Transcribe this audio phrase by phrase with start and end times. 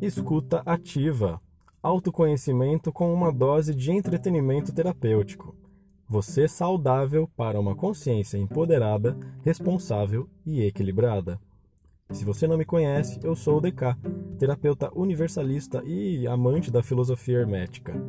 [0.00, 1.38] Escuta ativa.
[1.82, 5.54] Autoconhecimento com uma dose de entretenimento terapêutico.
[6.08, 11.38] Você saudável para uma consciência empoderada, responsável e equilibrada.
[12.12, 13.94] Se você não me conhece, eu sou o DK,
[14.38, 18.02] terapeuta universalista e amante da filosofia hermética.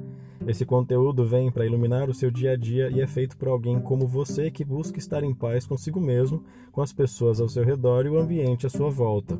[0.47, 3.81] Esse conteúdo vem para iluminar o seu dia a dia e é feito por alguém
[3.81, 8.05] como você que busca estar em paz consigo mesmo, com as pessoas ao seu redor
[8.05, 9.37] e o ambiente à sua volta.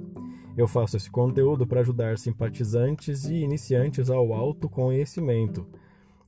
[0.57, 5.65] Eu faço esse conteúdo para ajudar simpatizantes e iniciantes ao autoconhecimento.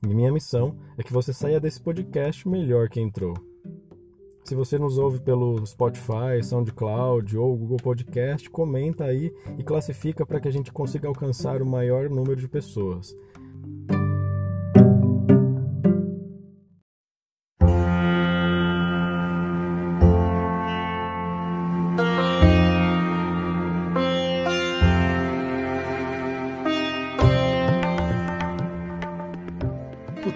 [0.02, 3.34] E minha missão é que você saia desse podcast melhor que entrou.
[4.44, 10.38] Se você nos ouve pelo Spotify, SoundCloud ou Google Podcast, comenta aí e classifica para
[10.38, 13.16] que a gente consiga alcançar o maior número de pessoas.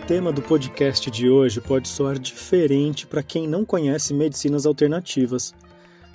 [0.07, 5.55] Tema do podcast de hoje pode soar diferente para quem não conhece medicinas alternativas,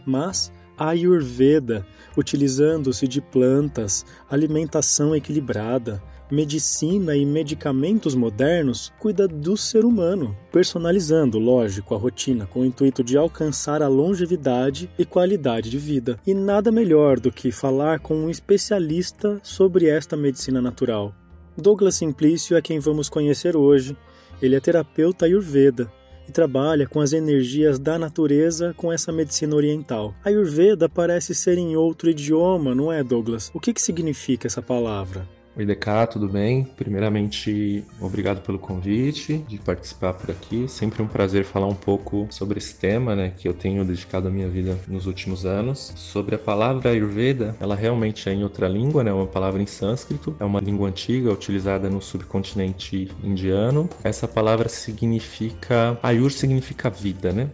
[0.05, 1.85] mas a Ayurveda,
[2.17, 11.93] utilizando-se de plantas, alimentação equilibrada, medicina e medicamentos modernos, cuida do ser humano, personalizando, lógico,
[11.93, 16.19] a rotina com o intuito de alcançar a longevidade e qualidade de vida.
[16.25, 21.13] E nada melhor do que falar com um especialista sobre esta medicina natural.
[21.57, 23.95] Douglas Simplício é quem vamos conhecer hoje.
[24.41, 25.91] Ele é terapeuta ayurveda
[26.27, 30.15] e trabalha com as energias da natureza com essa medicina oriental.
[30.23, 33.51] Ayurveda parece ser em outro idioma, não é, Douglas?
[33.53, 35.27] O que, que significa essa palavra?
[35.55, 36.63] Oi, DK, tudo bem?
[36.63, 40.67] Primeiramente, obrigado pelo convite de participar por aqui.
[40.67, 44.31] Sempre um prazer falar um pouco sobre esse tema, né, que eu tenho dedicado a
[44.31, 45.93] minha vida nos últimos anos.
[45.95, 49.67] Sobre a palavra Ayurveda, ela realmente é em outra língua, né, é uma palavra em
[49.67, 53.87] sânscrito, é uma língua antiga utilizada no subcontinente indiano.
[54.03, 57.51] Essa palavra significa Ayur significa vida, né?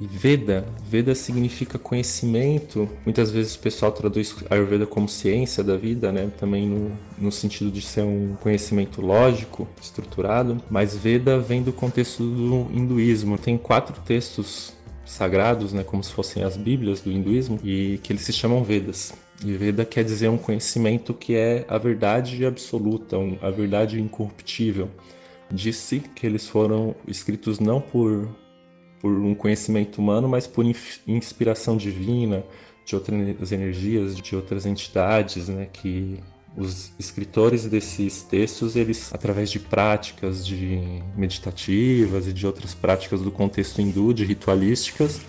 [0.00, 2.88] E Veda, Veda significa conhecimento.
[3.04, 6.32] Muitas vezes o pessoal traduz Ayurveda como ciência da vida, né?
[6.38, 10.56] Também no, no sentido de ser um conhecimento lógico, estruturado.
[10.70, 13.36] Mas Veda vem do contexto do hinduísmo.
[13.36, 14.72] Tem quatro textos
[15.04, 15.84] sagrados, né?
[15.84, 19.12] Como se fossem as Bíblias do hinduísmo, e que eles se chamam Vedas.
[19.44, 24.88] E Veda quer dizer um conhecimento que é a verdade absoluta, a verdade incorruptível.
[25.52, 28.28] Disse que eles foram escritos não por
[29.00, 30.64] por um conhecimento humano, mas por
[31.06, 32.44] inspiração divina,
[32.84, 36.18] de outras energias, de outras entidades, né, que
[36.56, 40.80] os escritores desses textos, eles através de práticas de
[41.16, 45.20] meditativas e de outras práticas do contexto hindu, de ritualísticas,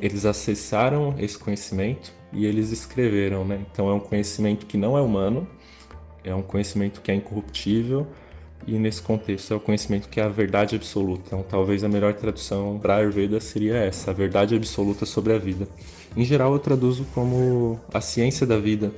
[0.00, 3.60] eles acessaram esse conhecimento e eles escreveram, né?
[3.72, 5.48] Então é um conhecimento que não é humano,
[6.22, 8.06] é um conhecimento que é incorruptível,
[8.66, 11.22] e nesse contexto é o conhecimento que é a verdade absoluta.
[11.26, 15.66] Então, talvez a melhor tradução para Ayurveda seria essa, a verdade absoluta sobre a vida.
[16.16, 18.92] Em geral, eu traduzo como a ciência da vida,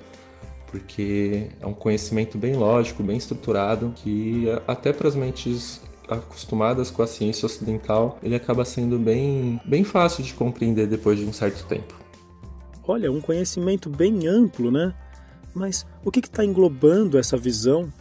[0.69, 7.03] porque é um conhecimento bem lógico, bem estruturado, que até para as mentes acostumadas com
[7.03, 11.65] a ciência ocidental, ele acaba sendo bem, bem fácil de compreender depois de um certo
[11.67, 11.95] tempo.
[12.87, 14.93] Olha, um conhecimento bem amplo, né?
[15.55, 17.93] Mas o que está englobando essa visão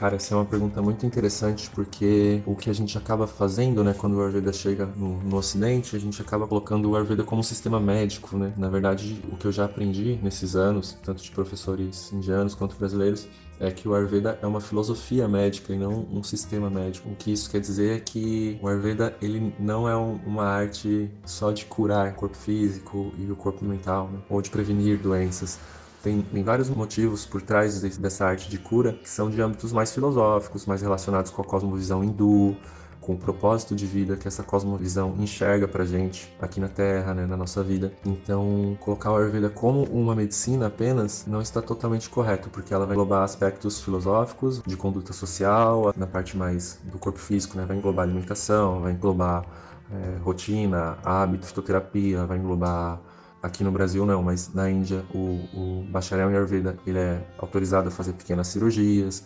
[0.00, 3.92] Cara, essa é uma pergunta muito interessante porque o que a gente acaba fazendo, né,
[3.92, 7.42] quando o Ayurveda chega no, no Ocidente, a gente acaba colocando o Ayurveda como um
[7.42, 8.50] sistema médico, né?
[8.56, 13.28] Na verdade, o que eu já aprendi nesses anos, tanto de professores indianos quanto brasileiros,
[13.60, 17.10] é que o Ayurveda é uma filosofia médica e não um sistema médico.
[17.10, 21.10] O que isso quer dizer é que o Ayurveda ele não é um, uma arte
[21.26, 24.18] só de curar o corpo físico e o corpo mental, né?
[24.30, 25.58] ou de prevenir doenças
[26.02, 29.92] tem, tem vários motivos por trás dessa arte de cura que são de âmbitos mais
[29.92, 32.56] filosóficos, mais relacionados com a cosmovisão hindu,
[33.00, 37.26] com o propósito de vida que essa cosmovisão enxerga pra gente aqui na Terra, né,
[37.26, 37.92] na nossa vida.
[38.04, 42.94] Então, colocar o Ayurveda como uma medicina apenas não está totalmente correto, porque ela vai
[42.94, 48.04] englobar aspectos filosóficos, de conduta social, na parte mais do corpo físico, né, vai englobar
[48.04, 49.44] alimentação, vai englobar
[49.90, 53.00] é, rotina, hábito, fitoterapia, vai englobar
[53.42, 57.88] Aqui no Brasil não, mas na Índia o, o bacharel em Ayurveda ele é autorizado
[57.88, 59.24] a fazer pequenas cirurgias.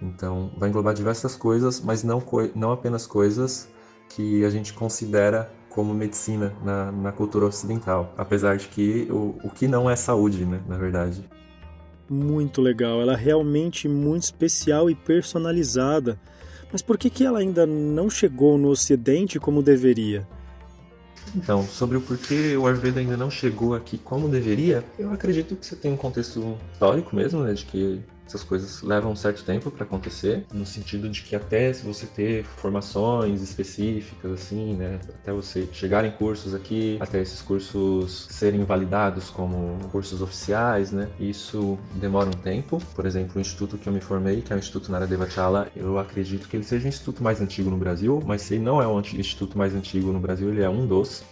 [0.00, 2.22] Então vai englobar diversas coisas, mas não,
[2.54, 3.68] não apenas coisas
[4.08, 8.12] que a gente considera como medicina na, na cultura ocidental.
[8.16, 11.28] Apesar de que o, o que não é saúde, né, na verdade.
[12.08, 16.18] Muito legal, ela é realmente muito especial e personalizada.
[16.72, 20.26] Mas por que, que ela ainda não chegou no Ocidente como deveria?
[21.34, 25.66] Então, sobre o porquê o Ayurveda ainda não chegou aqui como deveria, eu acredito que
[25.66, 29.70] você tem um contexto histórico mesmo, né, de que essas coisas levam um certo tempo
[29.70, 35.32] para acontecer, no sentido de que até se você ter formações específicas, assim, né, até
[35.32, 41.78] você chegar em cursos aqui, até esses cursos serem validados como cursos oficiais, né, isso
[41.94, 42.80] demora um tempo.
[42.94, 45.98] Por exemplo, o instituto que eu me formei, que é o Instituto Nara Devachala, eu
[45.98, 48.86] acredito que ele seja o instituto mais antigo no Brasil, mas se ele não é
[48.86, 51.22] o instituto mais antigo no Brasil, ele é um dos.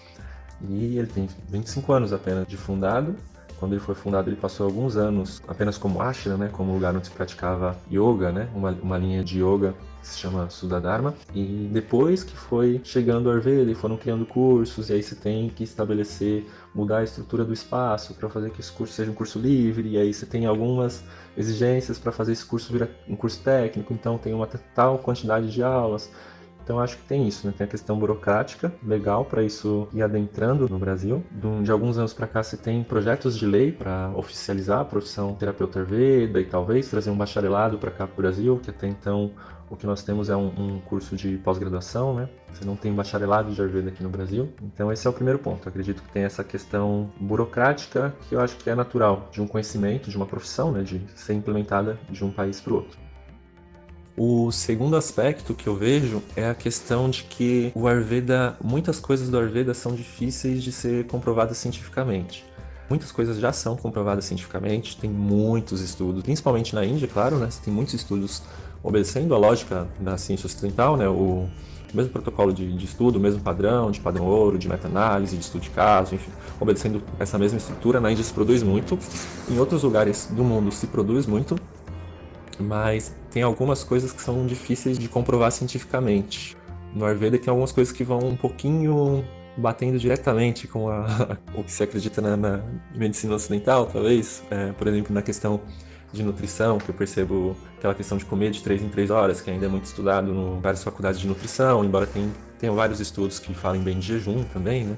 [0.69, 3.14] E ele tem 25 anos apenas de fundado
[3.58, 7.06] quando ele foi fundado, ele passou alguns anos apenas como ashram, né, como lugar onde
[7.06, 11.14] se praticava yoga, né, uma, uma linha de yoga que se chama Sudadharma.
[11.35, 15.64] E depois que foi chegando o Ayurveda, foram criando cursos, e aí você tem que
[15.64, 19.88] estabelecer, mudar a estrutura do espaço para fazer que esse curso seja um curso livre,
[19.88, 21.02] e aí você tem algumas
[21.37, 25.62] exigências para fazer esse curso virar um curso técnico, então tem uma tal quantidade de
[25.62, 26.11] aulas.
[26.66, 27.54] Então acho que tem isso, né?
[27.56, 31.24] Tem a questão burocrática, legal para isso ir adentrando no Brasil.
[31.62, 35.78] De alguns anos para cá se tem projetos de lei para oficializar a profissão terapeuta
[35.78, 39.30] Ayurveda e talvez trazer um bacharelado para cá para o Brasil, que até então
[39.70, 42.28] o que nós temos é um, um curso de pós-graduação, né?
[42.52, 44.52] Você não tem bacharelado de Ayurveda aqui no Brasil.
[44.60, 45.68] Então esse é o primeiro ponto.
[45.68, 49.46] Eu acredito que tem essa questão burocrática que eu acho que é natural de um
[49.46, 50.82] conhecimento, de uma profissão, né?
[50.82, 53.06] De ser implementada de um país para o outro.
[54.18, 59.28] O segundo aspecto que eu vejo é a questão de que o Ayurveda, muitas coisas
[59.28, 62.42] do Ayurveda são difíceis de ser comprovadas cientificamente.
[62.88, 67.50] Muitas coisas já são comprovadas cientificamente, tem muitos estudos, principalmente na Índia, claro, né?
[67.62, 68.42] Tem muitos estudos
[68.82, 71.06] obedecendo a lógica da ciência ocidental, né?
[71.06, 71.46] O
[71.92, 75.60] mesmo protocolo de, de estudo, o mesmo padrão, de padrão ouro, de meta-análise, de estudo
[75.60, 78.00] de caso, enfim, obedecendo essa mesma estrutura.
[78.00, 78.98] Na Índia se produz muito,
[79.46, 81.54] em outros lugares do mundo se produz muito,
[82.58, 86.56] mas tem algumas coisas que são difíceis de comprovar cientificamente.
[86.94, 89.23] No Ayurveda tem algumas coisas que vão um pouquinho
[89.59, 92.62] batendo diretamente com a, o que se acredita na, na
[92.94, 94.43] medicina ocidental, talvez.
[94.50, 95.61] É, por exemplo, na questão
[96.15, 99.50] de nutrição, que eu percebo aquela questão de comer de 3 em 3 horas, que
[99.50, 103.53] ainda é muito estudado em várias faculdades de nutrição, embora tenha, tenha vários estudos que
[103.53, 104.97] falem bem de jejum também, né?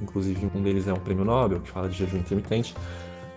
[0.00, 2.74] Inclusive um deles é um prêmio Nobel, que fala de jejum intermitente.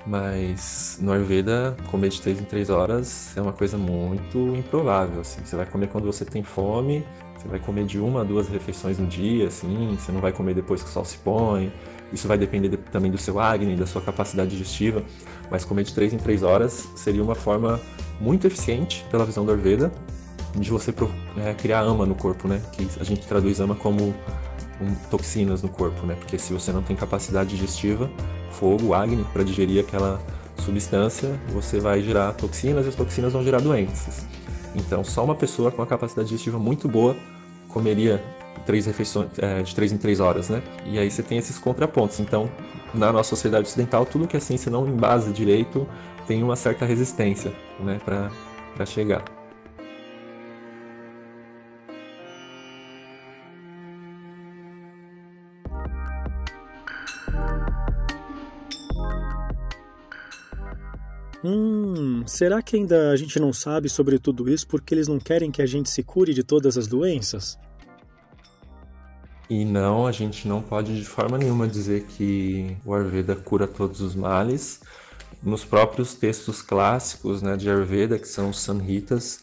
[0.07, 5.19] Mas no Ayurveda, comer de 3 em 3 horas é uma coisa muito improvável.
[5.19, 5.41] Assim.
[5.43, 7.05] Você vai comer quando você tem fome,
[7.35, 10.53] você vai comer de uma a duas refeições no dia, assim, você não vai comer
[10.53, 11.73] depois que o sol se põe.
[12.13, 15.03] Isso vai depender de, também do seu Agni, da sua capacidade digestiva.
[15.51, 17.77] Mas comer de 3 em 3 horas seria uma forma
[18.21, 19.91] muito eficiente, pela visão do Ayurveda,
[20.55, 20.93] de você
[21.45, 22.61] é, criar ama no corpo, né?
[22.71, 24.15] Que a gente traduz ama como
[24.81, 26.15] um, toxinas no corpo, né?
[26.15, 28.09] Porque se você não tem capacidade digestiva,
[28.57, 30.19] fogo, Agni, para digerir aquela
[30.57, 34.25] substância, você vai gerar toxinas e as toxinas vão gerar doenças.
[34.75, 37.15] Então, só uma pessoa com a capacidade digestiva muito boa
[37.69, 38.23] comeria
[38.65, 40.61] três refeições é, de três em três horas, né?
[40.85, 42.19] E aí você tem esses contrapontos.
[42.19, 42.49] Então,
[42.93, 45.87] na nossa sociedade ocidental, tudo que a ciência não embasa direito
[46.27, 49.23] tem uma certa resistência, né, para chegar.
[61.49, 65.49] Hum, será que ainda a gente não sabe sobre tudo isso porque eles não querem
[65.49, 67.57] que a gente se cure de todas as doenças?
[69.49, 74.01] E não, a gente não pode de forma nenhuma dizer que o Ayurveda cura todos
[74.01, 74.81] os males.
[75.41, 79.39] Nos próprios textos clássicos né, de Ayurveda, que são os Samhitas,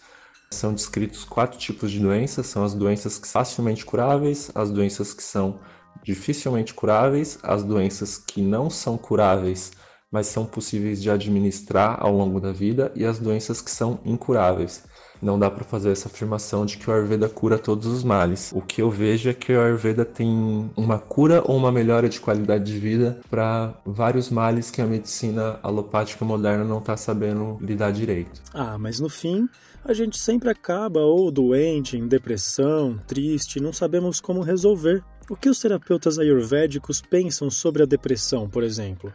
[0.51, 5.23] são descritos quatro tipos de doenças: são as doenças que facilmente curáveis, as doenças que
[5.23, 5.59] são
[6.03, 9.73] dificilmente curáveis, as doenças que não são curáveis
[10.15, 14.85] mas são possíveis de administrar ao longo da vida, e as doenças que são incuráveis.
[15.21, 18.53] Não dá para fazer essa afirmação de que o Ayurveda cura todos os males.
[18.55, 22.21] O que eu vejo é que o Ayurveda tem uma cura ou uma melhora de
[22.21, 27.91] qualidade de vida para vários males que a medicina alopática moderna não está sabendo lidar
[27.91, 28.41] direito.
[28.53, 29.49] Ah, mas no fim,
[29.85, 35.03] a gente sempre acaba ou doente, em depressão, triste, não sabemos como resolver.
[35.29, 39.13] O que os terapeutas ayurvédicos pensam sobre a depressão, por exemplo?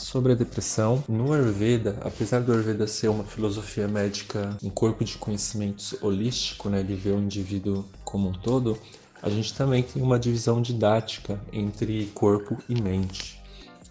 [0.00, 5.18] Sobre a depressão, no Ayurveda, apesar do Ayurveda ser uma filosofia médica, um corpo de
[5.18, 8.78] conhecimentos holístico, né, ele vê o indivíduo como um todo,
[9.22, 13.40] a gente também tem uma divisão didática entre corpo e mente.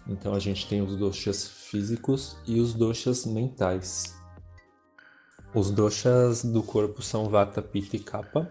[0.06, 4.16] Então a gente tem os doshas físicos e os doshas mentais.
[5.54, 8.50] Os doshas do corpo são Vata, Pitta e Kapha,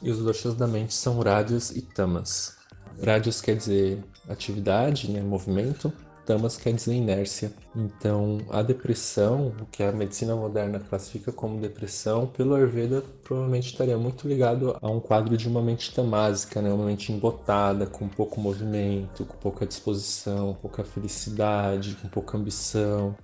[0.00, 2.56] e os doshas da mente são Rajas e Tamas.
[3.04, 5.92] Rajas quer dizer atividade, né, movimento,
[6.24, 7.52] tamas quer dizer inércia.
[7.74, 13.96] Então, a depressão, o que a medicina moderna classifica como depressão, pelo Ayurveda provavelmente estaria
[13.96, 16.72] muito ligado a um quadro de uma mente tamásica, né?
[16.72, 23.14] uma mente embotada, com pouco movimento, com pouca disposição, pouca felicidade, com pouca ambição.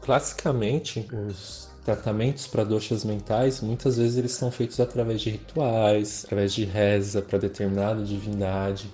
[0.00, 6.54] Classicamente, os tratamentos para doxas mentais, muitas vezes eles são feitos através de rituais, através
[6.54, 8.90] de reza para determinada divindade.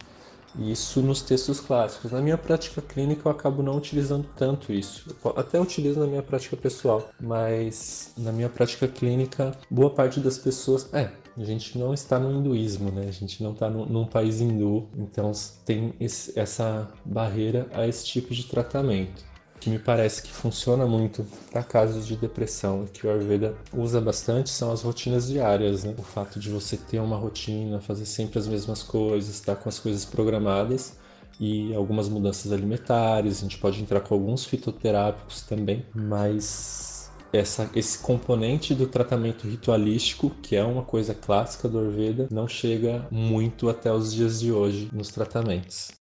[0.58, 2.12] Isso nos textos clássicos.
[2.12, 5.14] Na minha prática clínica eu acabo não utilizando tanto isso.
[5.24, 10.38] Eu até utilizo na minha prática pessoal, mas na minha prática clínica, boa parte das
[10.38, 10.92] pessoas.
[10.92, 13.06] É, a gente não está no hinduísmo, né?
[13.08, 15.30] A gente não está num país hindu, então
[15.64, 19.27] tem esse, essa barreira a esse tipo de tratamento
[19.60, 24.00] que me parece que funciona muito para casos de depressão e que o Ayurveda usa
[24.00, 25.94] bastante são as rotinas diárias, né?
[25.98, 29.78] O fato de você ter uma rotina, fazer sempre as mesmas coisas, estar com as
[29.78, 30.96] coisas programadas
[31.40, 37.98] e algumas mudanças alimentares, a gente pode entrar com alguns fitoterápicos também, mas essa, esse
[37.98, 43.92] componente do tratamento ritualístico, que é uma coisa clássica do Ayurveda, não chega muito até
[43.92, 45.97] os dias de hoje nos tratamentos.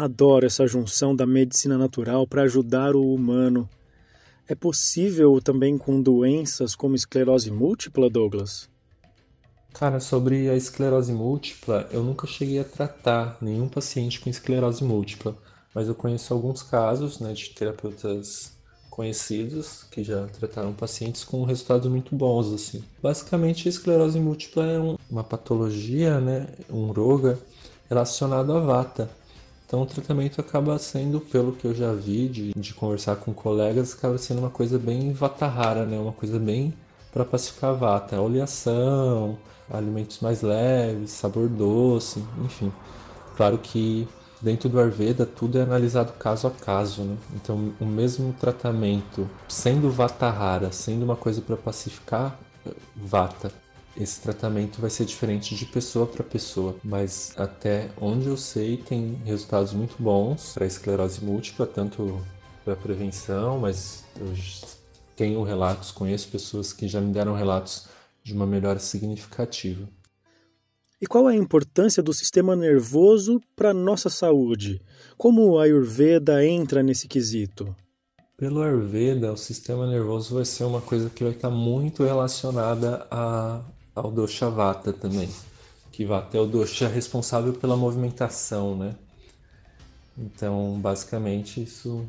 [0.00, 3.68] Adoro essa junção da medicina natural para ajudar o humano.
[4.48, 8.66] É possível também com doenças como esclerose múltipla, Douglas?
[9.74, 15.36] Cara, sobre a esclerose múltipla, eu nunca cheguei a tratar nenhum paciente com esclerose múltipla,
[15.74, 18.52] mas eu conheço alguns casos né, de terapeutas
[18.88, 22.82] conhecidos que já trataram pacientes com resultados muito bons assim.
[23.02, 27.38] Basicamente, a esclerose múltipla é um, uma patologia, né, um roga
[27.86, 29.19] relacionado à vata.
[29.70, 33.94] Então o tratamento acaba sendo, pelo que eu já vi de, de conversar com colegas,
[33.94, 35.96] acaba sendo uma coisa bem vatahara, né?
[35.96, 36.74] Uma coisa bem
[37.12, 38.20] para pacificar a vata.
[38.20, 39.38] Oleação,
[39.70, 42.72] alimentos mais leves, sabor doce, enfim.
[43.36, 44.08] Claro que
[44.42, 47.16] dentro do Ayurveda tudo é analisado caso a caso, né?
[47.36, 52.36] Então o mesmo tratamento, sendo vatahara, sendo uma coisa para pacificar
[52.96, 53.52] vata,
[53.96, 59.20] esse tratamento vai ser diferente de pessoa para pessoa, mas até onde eu sei tem
[59.24, 62.24] resultados muito bons para esclerose múltipla, tanto
[62.64, 64.32] para prevenção, mas eu
[65.16, 67.88] tenho relatos, conheço pessoas que já me deram relatos
[68.22, 69.88] de uma melhora significativa.
[71.00, 74.82] E qual é a importância do sistema nervoso para a nossa saúde?
[75.16, 77.74] Como a Ayurveda entra nesse quesito?
[78.36, 83.62] Pelo Ayurveda, o sistema nervoso vai ser uma coisa que vai estar muito relacionada a
[84.00, 85.28] ao dosha vata também,
[85.92, 88.94] que vata é o dosha responsável pela movimentação, né?
[90.16, 92.04] Então, basicamente, isso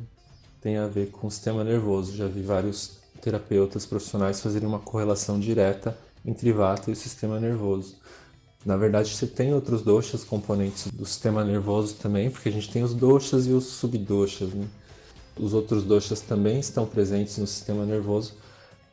[0.60, 2.16] tem a ver com o sistema nervoso.
[2.16, 7.96] Já vi vários terapeutas profissionais fazerem uma correlação direta entre vata e o sistema nervoso.
[8.66, 12.84] Na verdade, você tem outros doshas, componentes do sistema nervoso também, porque a gente tem
[12.84, 14.54] os doshas e os subdoshas.
[14.54, 14.68] Né?
[15.40, 18.34] Os outros doshas também estão presentes no sistema nervoso,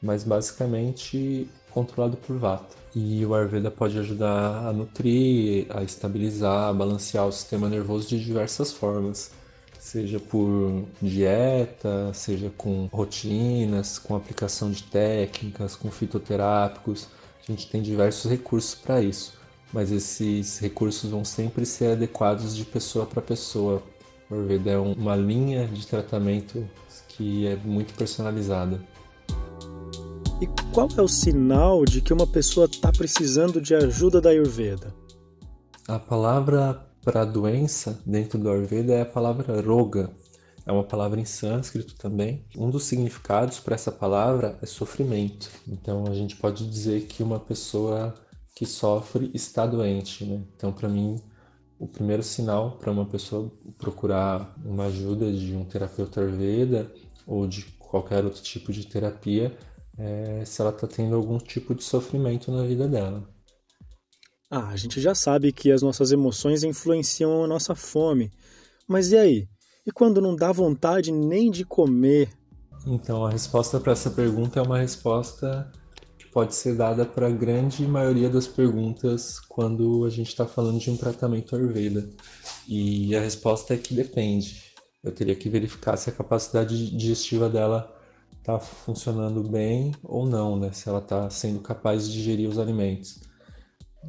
[0.01, 2.77] mas basicamente controlado por Vata.
[2.95, 8.23] E o Ayurveda pode ajudar a nutrir, a estabilizar, a balancear o sistema nervoso de
[8.25, 9.31] diversas formas.
[9.79, 17.07] Seja por dieta, seja com rotinas, com aplicação de técnicas, com fitoterápicos.
[17.49, 19.35] A gente tem diversos recursos para isso,
[19.73, 23.81] mas esses recursos vão sempre ser adequados de pessoa para pessoa.
[24.29, 26.69] O Ayurveda é uma linha de tratamento
[27.09, 28.81] que é muito personalizada.
[30.41, 34.95] E qual é o sinal de que uma pessoa está precisando de ajuda da Ayurveda?
[35.89, 40.13] A palavra para doença dentro do Ayurveda é a palavra roga.
[40.65, 42.45] É uma palavra em sânscrito também.
[42.57, 45.51] Um dos significados para essa palavra é sofrimento.
[45.67, 48.15] Então a gente pode dizer que uma pessoa
[48.55, 50.25] que sofre está doente.
[50.25, 50.41] Né?
[50.57, 51.21] Então, para mim,
[51.81, 56.93] o primeiro sinal para uma pessoa procurar uma ajuda de um terapeuta Ayurveda
[57.27, 59.57] ou de qualquer outro tipo de terapia
[59.99, 63.29] é, se ela está tendo algum tipo de sofrimento na vida dela.
[64.51, 68.31] Ah, a gente já sabe que as nossas emoções influenciam a nossa fome.
[68.87, 69.49] Mas e aí?
[69.87, 72.31] E quando não dá vontade nem de comer?
[72.87, 75.71] Então, a resposta para essa pergunta é uma resposta
[76.19, 80.79] que pode ser dada para a grande maioria das perguntas quando a gente está falando
[80.79, 82.09] de um tratamento Ayurveda.
[82.67, 84.63] E a resposta é que depende.
[85.03, 87.98] Eu teria que verificar se a capacidade digestiva dela
[88.39, 90.73] está funcionando bem ou não, né?
[90.73, 93.21] Se ela está sendo capaz de digerir os alimentos.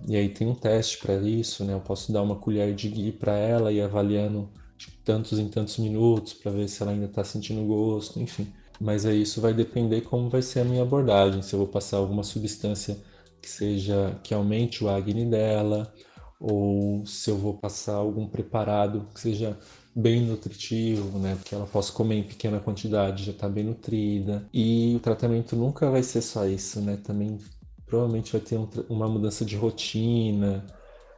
[0.08, 1.74] E aí tem um teste para isso, né?
[1.74, 5.78] Eu posso dar uma colher de ghee para ela e avaliando tipo, tantos em tantos
[5.78, 8.48] minutos para ver se ela ainda está sentindo gosto, enfim.
[8.80, 11.98] Mas aí isso vai depender como vai ser a minha abordagem, se eu vou passar
[11.98, 12.98] alguma substância
[13.42, 15.94] que seja que aumente o acne dela,
[16.40, 19.60] ou se eu vou passar algum preparado que seja
[19.96, 21.36] bem nutritivo, né?
[21.36, 24.48] Porque ela possa comer em pequena quantidade, já está bem nutrida.
[24.54, 26.98] E o tratamento nunca vai ser só isso, né?
[27.04, 27.38] Também
[27.86, 30.66] provavelmente vai ter um, uma mudança de rotina.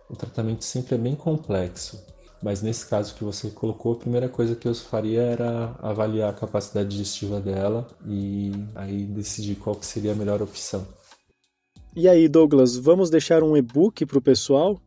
[0.09, 2.03] O tratamento sempre é bem complexo.
[2.41, 6.33] Mas nesse caso que você colocou, a primeira coisa que eu faria era avaliar a
[6.33, 10.87] capacidade digestiva dela e aí decidir qual que seria a melhor opção.
[11.95, 14.79] E aí, Douglas, vamos deixar um e-book para o pessoal?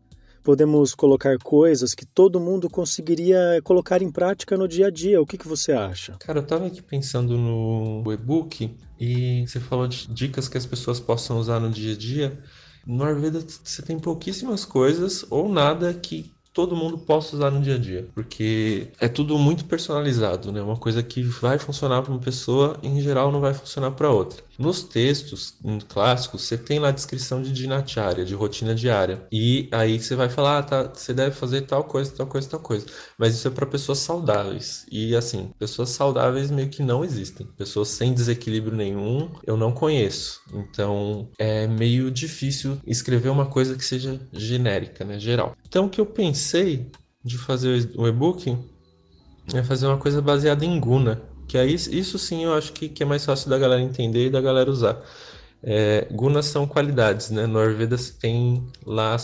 [0.45, 5.21] Podemos colocar coisas que todo mundo conseguiria colocar em prática no dia a dia.
[5.21, 6.17] O que, que você acha?
[6.21, 8.71] Cara, eu tava aqui pensando no e-book
[9.01, 12.39] e você falou de dicas que as pessoas possam usar no dia a dia.
[12.87, 17.75] No Ayurveda você tem pouquíssimas coisas ou nada que todo mundo possa usar no dia
[17.75, 20.63] a dia, porque é tudo muito personalizado, né?
[20.63, 24.41] Uma coisa que vai funcionar para uma pessoa, em geral, não vai funcionar para outra.
[24.59, 25.59] Nos textos
[25.89, 29.27] clássicos, você tem lá a descrição de dinacharya, de rotina diária.
[29.33, 32.61] E aí você vai falar, ah, tá, você deve fazer tal coisa, tal coisa, tal
[32.61, 32.87] coisa.
[33.19, 34.87] Mas isso é para pessoas saudáveis.
[34.91, 37.47] E assim, pessoas saudáveis meio que não existem.
[37.57, 40.41] Pessoas sem desequilíbrio nenhum, eu não conheço.
[40.53, 45.57] Então, é meio difícil escrever uma coisa que seja genérica, né, geral.
[45.67, 46.91] Então, o que eu pensei
[47.25, 48.57] de fazer o e-book
[49.53, 53.03] é fazer uma coisa baseada em Guna, que aí, isso sim eu acho que, que
[53.03, 55.03] é mais fácil da galera entender e da galera usar.
[55.63, 57.47] É, gunas são qualidades, né?
[57.47, 59.17] No Ayurveda tem lá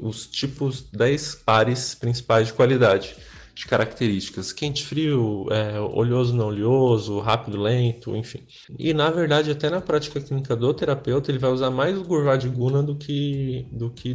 [0.00, 3.16] os tipos 10 pares principais de qualidade,
[3.54, 4.52] de características.
[4.52, 8.46] Quente, frio, é, oleoso, não oleoso, rápido, lento, enfim.
[8.78, 12.48] E na verdade, até na prática clínica do terapeuta, ele vai usar mais o Gurvad
[12.48, 14.14] Guna do que, do que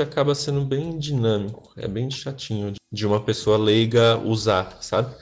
[0.00, 5.14] acaba sendo bem dinâmico, é bem chatinho de uma pessoa leiga usar, sabe?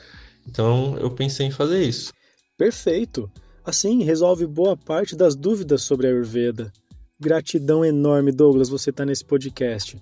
[0.49, 2.13] Então eu pensei em fazer isso.
[2.57, 3.31] Perfeito!
[3.65, 6.73] Assim resolve boa parte das dúvidas sobre a Ayurveda.
[7.19, 10.01] Gratidão enorme, Douglas, você está nesse podcast.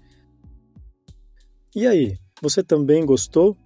[1.75, 3.57] E aí, você também gostou?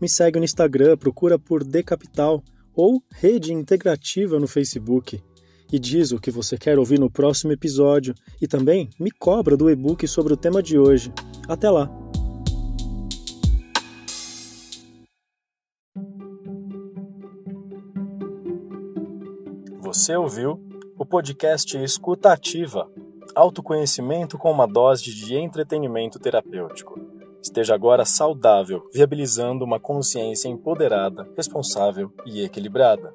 [0.00, 2.42] Me segue no Instagram, procura por Decapital
[2.74, 5.22] ou Rede Integrativa no Facebook
[5.72, 9.70] e diz o que você quer ouvir no próximo episódio e também me cobra do
[9.70, 11.12] e-book sobre o tema de hoje.
[11.48, 12.01] Até lá!
[20.02, 20.60] Você ouviu
[20.98, 22.90] o podcast Escuta Ativa,
[23.36, 26.98] autoconhecimento com uma dose de entretenimento terapêutico.
[27.40, 33.14] Esteja agora saudável, viabilizando uma consciência empoderada, responsável e equilibrada.